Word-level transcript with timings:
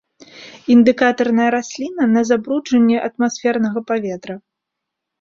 Індыкатарная 0.75 1.49
расліна 1.57 2.03
на 2.15 2.21
забруджанне 2.31 2.97
атмасфернага 3.13 3.89
паветра. 3.93 4.35